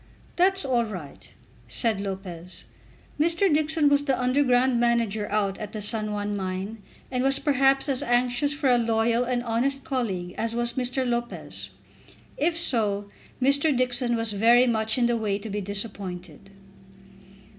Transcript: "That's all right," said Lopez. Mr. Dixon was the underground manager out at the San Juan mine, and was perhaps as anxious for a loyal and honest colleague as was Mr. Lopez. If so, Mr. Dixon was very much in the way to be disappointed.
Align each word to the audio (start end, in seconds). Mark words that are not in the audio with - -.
"That's 0.35 0.65
all 0.65 0.83
right," 0.85 1.31
said 1.67 2.01
Lopez. 2.01 2.63
Mr. 3.19 3.53
Dixon 3.53 3.87
was 3.87 4.03
the 4.05 4.19
underground 4.19 4.79
manager 4.79 5.29
out 5.29 5.59
at 5.59 5.73
the 5.73 5.79
San 5.79 6.11
Juan 6.11 6.35
mine, 6.35 6.81
and 7.11 7.23
was 7.23 7.37
perhaps 7.37 7.87
as 7.87 8.01
anxious 8.01 8.51
for 8.51 8.67
a 8.67 8.79
loyal 8.79 9.23
and 9.25 9.43
honest 9.43 9.83
colleague 9.83 10.33
as 10.39 10.55
was 10.55 10.73
Mr. 10.73 11.07
Lopez. 11.07 11.69
If 12.35 12.57
so, 12.57 13.09
Mr. 13.39 13.77
Dixon 13.77 14.15
was 14.15 14.31
very 14.33 14.65
much 14.65 14.97
in 14.97 15.05
the 15.05 15.17
way 15.17 15.37
to 15.37 15.51
be 15.51 15.61
disappointed. 15.61 16.49